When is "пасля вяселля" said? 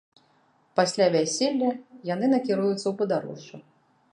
0.79-1.69